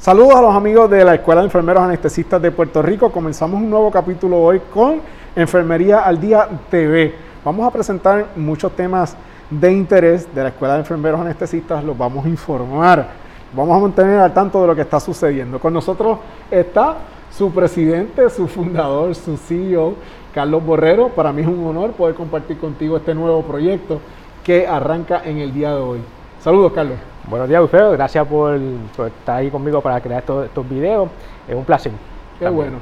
[0.00, 3.12] Saludos a los amigos de la Escuela de Enfermeros Anestesistas de Puerto Rico.
[3.12, 5.02] Comenzamos un nuevo capítulo hoy con
[5.36, 7.14] Enfermería al Día TV.
[7.44, 9.14] Vamos a presentar muchos temas
[9.50, 13.08] de interés de la Escuela de Enfermeros Anestesistas, los vamos a informar,
[13.52, 15.58] vamos a mantener al tanto de lo que está sucediendo.
[15.58, 16.16] Con nosotros
[16.50, 16.96] está
[17.30, 19.96] su presidente, su fundador, su CEO,
[20.32, 21.10] Carlos Borrero.
[21.10, 24.00] Para mí es un honor poder compartir contigo este nuevo proyecto
[24.42, 26.00] que arranca en el día de hoy.
[26.42, 27.09] Saludos, Carlos.
[27.28, 27.92] Buenos días, Alfredo.
[27.92, 31.08] Gracias por, estar ahí conmigo para crear estos, estos videos.
[31.48, 31.92] Es un placer.
[32.38, 32.78] Qué bueno.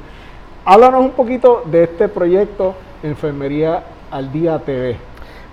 [0.65, 4.97] Háblanos un poquito de este proyecto Enfermería al Día TV.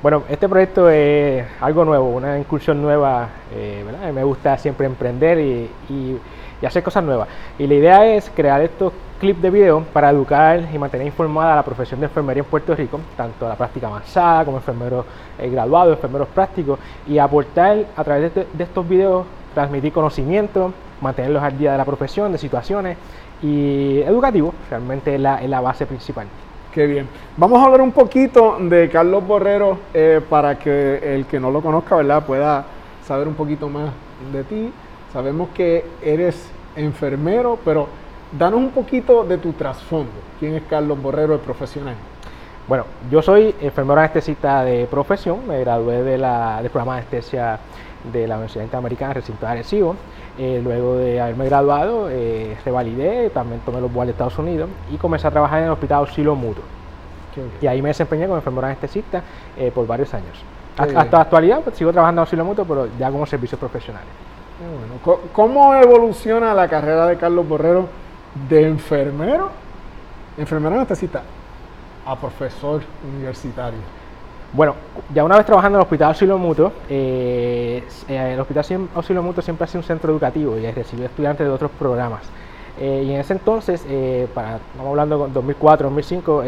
[0.03, 3.29] Bueno, este proyecto es algo nuevo, una incursión nueva.
[3.53, 6.19] Eh, Me gusta siempre emprender y,
[6.65, 7.29] hacer cosas nuevas.
[7.59, 11.57] Y la idea es crear estos clips de video para educar y mantener informada a
[11.57, 15.05] la profesión de enfermería en Puerto Rico, tanto la práctica avanzada como enfermeros
[15.39, 21.59] eh, graduados, enfermeros prácticos, y aportar a través de, estos videos, transmitir conocimiento, mantenerlos al
[21.59, 22.97] día de la profesión, de situaciones
[23.43, 26.27] y educativo, realmente es la, la base principal.
[26.73, 27.09] Qué bien.
[27.39, 31.63] Vamos a hablar un poquito de Carlos Borrero eh, para que el que no lo
[31.63, 32.67] conozca, ¿verdad?, pueda
[33.03, 33.91] saber un poquito más
[34.31, 34.73] de ti.
[35.13, 37.89] Sabemos que eres enfermero, pero
[38.39, 40.13] danos un poquito de tu trasfondo.
[40.39, 41.95] ¿Quién es Carlos Borrero, el profesional?
[42.69, 47.61] Bueno, yo soy enfermero anestesista de profesión, me gradué de la, del programa de anestesia
[48.13, 49.97] de la Universidad Interamericana, recinto de Arecibo.
[50.39, 54.97] Eh, luego de haberme graduado, eh, revalidé, también tomé los vuelos de Estados Unidos y
[54.97, 56.65] comencé a trabajar en el Hospital Auxilio Mutuo.
[57.61, 59.23] Y ahí me desempeñé como enfermero anestesista
[59.57, 60.43] eh, por varios años.
[60.77, 64.09] Hasta, la actualidad pues, sigo trabajando en Auxilio Mutuo, pero ya como servicios profesionales.
[64.59, 65.21] Bueno.
[65.33, 67.89] ¿Cómo evoluciona la carrera de Carlos Borrero
[68.49, 69.51] de enfermero,
[70.39, 71.23] enfermero anestesista,
[72.07, 72.83] a profesor
[73.15, 73.79] universitario?
[74.53, 74.75] Bueno,
[75.13, 79.43] ya una vez trabajando en el Hospital Auxilio Mutuo, eh, eh, el Hospital Auxilio Mutuo
[79.43, 82.23] siempre ha sido un centro educativo y recibido estudiantes de otros programas.
[82.79, 83.85] Eh, y en ese entonces,
[84.35, 86.45] para, estamos hablando de 2004, 2005,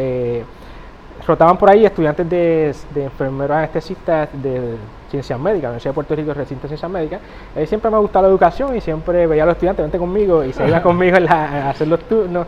[1.26, 4.76] rotaban por ahí estudiantes de, enfermeros anestesistas de
[5.10, 7.20] ciencias médicas, la Universidad de Puerto Rico, recinto de ciencias médicas.
[7.66, 10.52] siempre me ha gustado la educación y siempre veía a los estudiantes, vente conmigo y
[10.52, 12.46] se iba conmigo a hacer los turnos.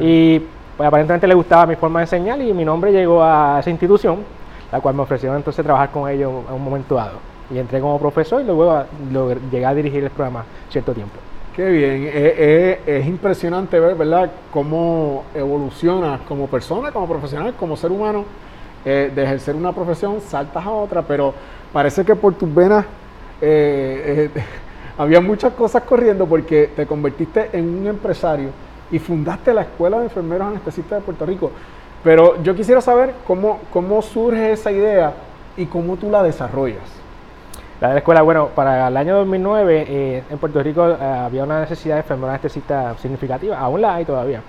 [0.00, 0.40] Y
[0.76, 4.38] pues, aparentemente le gustaba mi forma de enseñar y mi nombre llegó a esa institución
[4.70, 7.18] la cual me ofrecieron entonces trabajar con ellos en un momento dado.
[7.50, 8.84] Y entré como profesor y luego
[9.50, 11.16] llegué a dirigir el programa cierto tiempo.
[11.56, 17.76] Qué bien, eh, eh, es, impresionante ver, ¿verdad?, cómo evolucionas como persona, como profesional, como
[17.76, 18.24] ser humano,
[18.84, 21.34] eh, de ejercer una profesión, saltas a otra, pero
[21.72, 22.84] parece que por tus venas
[24.98, 28.50] había muchas cosas corriendo porque te convertiste en un empresario
[28.90, 31.50] y fundaste la Escuela de Enfermeros Anestesistas de Puerto Rico.
[32.02, 35.12] Pero yo quisiera saber cómo, cómo surge esa idea
[35.56, 36.98] y cómo tú la desarrollas.
[37.80, 41.44] La de la escuela, bueno, para el año 2009 eh, en Puerto Rico eh, había
[41.44, 44.42] una necesidad de enfermedad anestesista significativa, aún la hay todavía.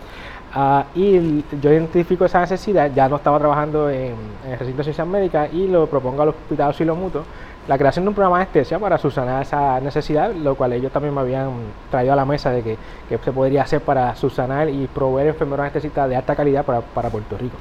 [0.54, 4.16] Ah, y yo identifico esa necesidad, ya no estaba trabajando en,
[4.46, 7.24] en el recinto de ciencias médicas y lo propongo al Hospital Auxilio Mutuo
[7.70, 11.14] la creación de un programa de anestesia para subsanar esa necesidad, lo cual ellos también
[11.14, 11.52] me habían
[11.92, 12.78] traído a la mesa de que,
[13.24, 17.58] se podría hacer para subsanar y proveer enfermeros anestesistas de alta calidad para, Puerto Rico.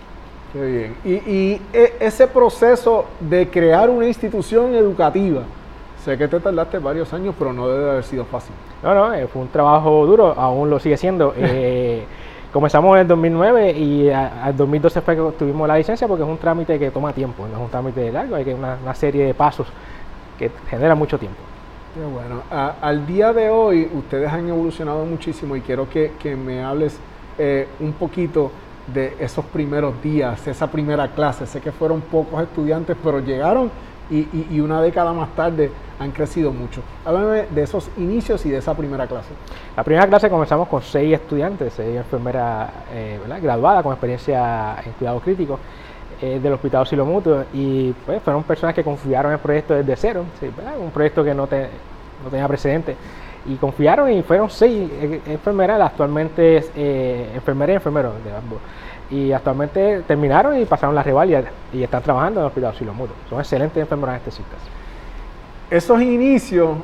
[0.54, 0.96] Qué bien.
[1.04, 5.42] Y, e, ese proceso de crear una institución educativa,
[6.02, 8.54] sé que te tardaste varios años, pero no debe haber sido fácil.
[8.82, 11.34] No, no, eh, fue un trabajo duro, aún lo sigue siendo.
[11.36, 12.04] Eh,
[12.52, 16.38] comenzamos en el 2009 y al 2012 fue que tuvimos la licencia porque es un
[16.38, 19.66] trámite que toma tiempo, no es un trámite largo, hay que una, serie de pasos
[20.38, 21.38] que genera mucho tiempo.
[22.14, 26.98] bueno, al día de hoy ustedes han evolucionado muchísimo y quiero que, me hables
[27.38, 28.50] eh, un poquito
[28.92, 31.46] de esos primeros días, esa primera clase.
[31.46, 33.70] Sé que fueron pocos estudiantes, pero llegaron
[34.10, 36.80] y, una década más tarde han crecido mucho.
[37.04, 39.30] Háblame de esos inicios y de esa primera clase.
[39.76, 45.20] La primera clase comenzamos con seis estudiantes, seis enfermeras eh, graduadas con experiencia en cuidado
[45.20, 45.58] crítico.
[46.20, 49.94] Eh, del Hospital Silo Mutuo y pues fueron personas que confiaron en el proyecto desde
[49.94, 50.24] cero,
[50.82, 52.96] un proyecto que no, tenía precedente
[53.46, 58.58] y confiaron y fueron seis eh, enfermeras, actualmente es eh, enfermera y enfermero de ambos.
[59.10, 63.16] Y actualmente terminaron y pasaron la rivalidad y están trabajando en el Hospital Silo Mutuo.
[63.30, 64.58] Son excelentes enfermeras anestesistas.
[65.70, 66.76] Esos inicios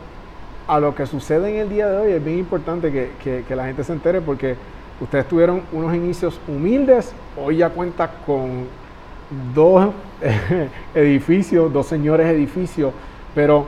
[0.67, 3.67] a lo que sucede en el día de hoy es bien importante que, que la
[3.67, 4.57] gente se entere porque
[5.01, 8.67] ustedes tuvieron unos inicios humildes, hoy ya cuenta con
[9.55, 9.91] dos
[10.95, 12.93] edificios, dos señores edificios,
[13.35, 13.67] pero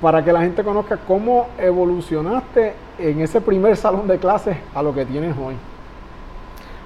[0.00, 4.94] para que la gente conozca cómo evolucionaste en ese primer salón de clases a lo
[4.94, 5.54] que tienes hoy.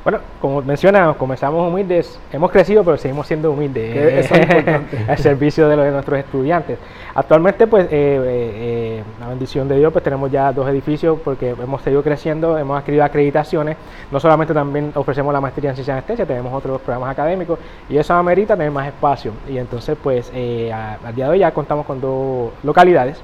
[0.05, 4.27] Bueno, como mencionamos, comenzamos humildes, hemos crecido, pero seguimos siendo humildes.
[4.27, 4.99] Eso es importante.
[5.09, 6.79] al servicio de, los, de nuestros estudiantes.
[7.15, 11.81] Actualmente, pues, eh, eh, la bendición de Dios, pues tenemos ya dos edificios porque hemos
[11.81, 13.79] seguido creciendo, hemos adquirido acreditaciones.
[14.13, 17.59] No solamente también ofrecemos la maestría en ciencia anestesia, tenemos otros programas académicos
[17.89, 19.33] y eso amerita tener más espacio.
[19.49, 23.23] Y entonces, pues, eh, al día de hoy ya contamos con dos localidades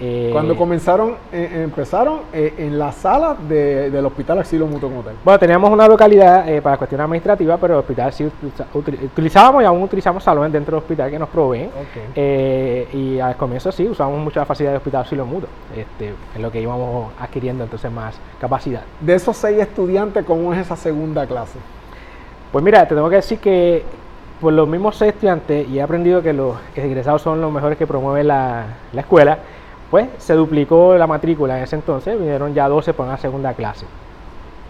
[0.00, 5.38] eh, Cuando comenzaron, eh, empezaron eh, en la sala del Hospital Asilo Mutuo como Bueno,
[5.38, 8.30] teníamos una localidad para cuestiones administrativas, pero el hospital sí
[8.74, 11.70] utilizábamos y aún utilizamos salones dentro del hospital que nos proveen.
[12.16, 16.62] y al comienzo sí, usábamos mucha facilidad del Hospital Asilo Mutuo, este, en lo que
[16.62, 18.82] íbamos adquiriendo entonces más capacidad.
[19.00, 21.58] De esos seis estudiantes, ¿cómo es esa segunda clase?
[22.52, 23.84] Pues mira, te tengo que decir que
[24.40, 27.86] por los mismos seis estudiantes, y he aprendido que los egresados son los mejores que
[27.86, 29.38] promueve la, la escuela,
[29.90, 33.86] pues se duplicó la matrícula en ese entonces, vinieron ya 12 por una segunda clase.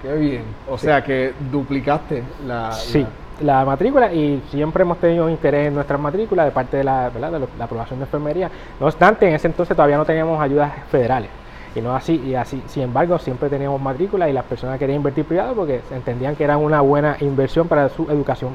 [0.02, 3.06] Qué bien, o sea que duplicaste la, sí,
[3.42, 3.66] la...
[3.66, 7.64] matrícula y siempre hemos tenido interés en nuestras matrículas de parte de la, de la
[7.64, 8.50] aprobación de enfermería.
[8.80, 11.28] No obstante, en ese entonces todavía no teníamos ayudas federales.
[11.74, 15.24] Y no así, y así, sin embargo, siempre teníamos matrícula y las personas querían invertir
[15.26, 18.52] privado porque entendían que era una buena inversión para su educación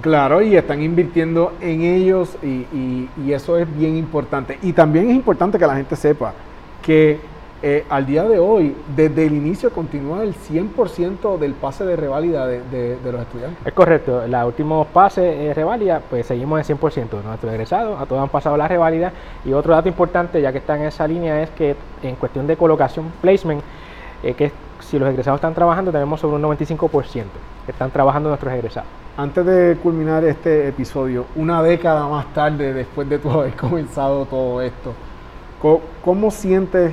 [0.00, 4.58] Claro, y están invirtiendo en ellos y, eso es bien importante.
[4.62, 6.32] Y también es importante que la gente sepa
[6.82, 7.18] que
[7.62, 12.46] eh, al día de hoy, desde el inicio, continúa el 100% del pase de reválida
[12.46, 13.66] de, los estudiantes.
[13.66, 17.22] Es correcto, los últimos pases de reválida, pues seguimos en 100%.
[17.24, 19.12] Nuestros egresados, a todos han pasado la reválida.
[19.44, 22.56] Y otro dato importante, ya que está en esa línea, es que en cuestión de
[22.56, 23.62] colocación, placement,
[24.22, 27.24] eh, que si los egresados están trabajando, tenemos sobre un 95%
[27.55, 28.88] que están trabajando nuestros egresados.
[29.16, 34.60] Antes de culminar este episodio, una década más tarde, después de tu haber comenzado todo
[34.60, 34.92] esto,
[36.04, 36.92] ¿cómo, sientes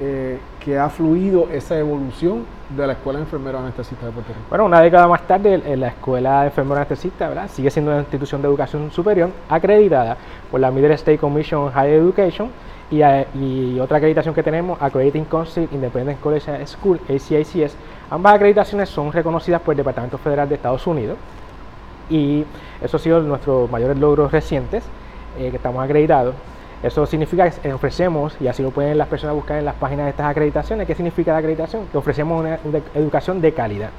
[0.00, 2.44] eh, que ha fluido esa evolución
[2.76, 4.46] de la Escuela de Enfermeros Anestesistas de Puerto Rico?
[4.48, 7.48] Bueno, una década más tarde, la Escuela de Enfermeros Anestesistas ¿verdad?
[7.48, 10.16] sigue siendo una institución de educación superior acreditada
[10.50, 12.50] por la Middle State Commission on Higher Education
[12.90, 13.02] y,
[13.38, 17.76] y, otra acreditación que tenemos, Accrediting Council Independent College School, ACICS.
[18.08, 21.16] Ambas acreditaciones son reconocidas por el Departamento Federal de Estados Unidos
[22.08, 22.44] y
[22.80, 24.84] eso ha sido nuestros mayores logros recientes
[25.38, 26.34] eh, que estamos acreditados.
[26.82, 30.10] Eso significa que ofrecemos, y así lo pueden las personas buscar en las páginas de
[30.10, 31.86] estas acreditaciones, ¿qué significa la acreditación?
[31.90, 32.60] Que ofrecemos una,
[32.94, 33.90] educación de calidad.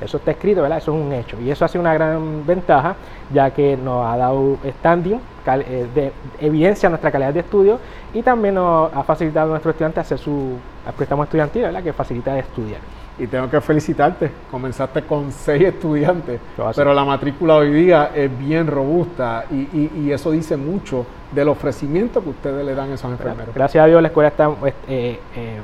[0.00, 0.78] Eso está escrito, ¿verdad?
[0.78, 1.40] Eso es un hecho.
[1.40, 2.96] Y eso ha sido una gran ventaja,
[3.32, 7.78] ya que nos ha dado standing, eh, de evidencia nuestra calidad de estudio
[8.12, 10.58] y también nos ha facilitado a nuestros estudiantes hacer su
[10.96, 11.82] préstamo estudiantil, ¿verdad?
[11.82, 12.80] Que facilita estudiar
[13.18, 14.30] y tengo que felicitarte.
[14.50, 16.40] Comenzaste con seis estudiantes,
[16.74, 22.30] pero la matrícula hoy día es bien robusta y, eso dice mucho del ofrecimiento que
[22.30, 23.54] ustedes le dan a esos enfermeros.
[23.54, 25.60] Gracias a Dios la escuela está pues, eh, eh,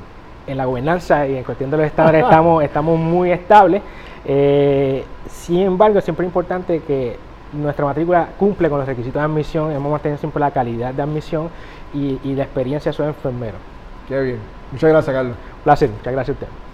[0.47, 3.83] en la gobernanza y en cuestión de los estándares estamos, estamos muy estables.
[4.25, 7.17] Eh, sin embargo, siempre es importante que
[7.53, 11.49] nuestra matrícula cumple con los requisitos de admisión, hemos mantenido siempre la calidad de admisión
[11.95, 13.61] y, y la experiencia de esos enfermeros.
[14.09, 14.39] Qué bien.
[14.73, 15.37] Muchas gracias, Carlos.
[15.37, 16.70] Un placer, muchas gracias a usted.